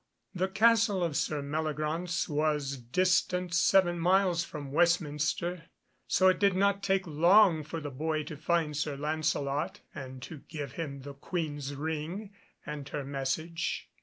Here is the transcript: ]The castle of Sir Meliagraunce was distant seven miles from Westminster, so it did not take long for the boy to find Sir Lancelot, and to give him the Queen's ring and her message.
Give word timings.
]The 0.41 0.47
castle 0.47 1.03
of 1.03 1.15
Sir 1.15 1.43
Meliagraunce 1.43 2.27
was 2.27 2.75
distant 2.77 3.53
seven 3.53 3.99
miles 3.99 4.43
from 4.43 4.71
Westminster, 4.71 5.65
so 6.07 6.27
it 6.27 6.39
did 6.39 6.55
not 6.55 6.81
take 6.81 7.05
long 7.05 7.61
for 7.63 7.79
the 7.79 7.91
boy 7.91 8.23
to 8.23 8.35
find 8.35 8.75
Sir 8.75 8.97
Lancelot, 8.97 9.81
and 9.93 10.19
to 10.23 10.39
give 10.49 10.71
him 10.71 11.01
the 11.01 11.13
Queen's 11.13 11.75
ring 11.75 12.33
and 12.65 12.89
her 12.89 13.05
message. 13.05 13.91